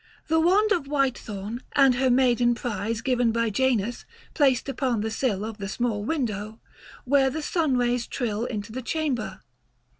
The 0.29 0.39
wand 0.39 0.71
of 0.71 0.87
white 0.87 1.15
thorn, 1.15 1.61
and 1.75 1.93
her 1.93 2.09
maiden 2.09 2.55
prize 2.55 3.01
Given 3.01 3.31
by 3.31 3.51
Janus, 3.51 4.03
placed 4.33 4.67
upon 4.67 5.01
the 5.01 5.11
sill 5.11 5.41
195 5.41 5.53
Of 5.53 5.57
the 5.59 5.69
small 5.75 6.03
window, 6.03 6.59
where 7.05 7.29
the 7.29 7.43
sun 7.43 7.77
rays 7.77 8.07
trill 8.07 8.45
Into 8.45 8.71
the 8.71 8.81
chamber. 8.81 9.41